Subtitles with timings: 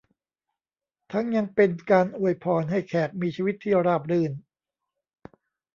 [1.11, 4.31] ทั้งยังเป็นการอวยพรให้แขกมีชีวิตที่ราบรื่น